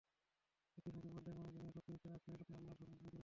ইতিকাফের 0.79 1.09
মাধ্যমে 1.15 1.39
মানুষ 1.41 1.51
দুনিয়ার 1.53 1.71
সবকিছু 1.75 1.93
ছেড়ে 2.01 2.13
আক্ষরিক 2.17 2.37
অর্থেই 2.41 2.55
আল্লাহর 2.59 2.77
সন্নিধানে 2.79 2.99
চলে 3.07 3.15
যায়। 3.15 3.19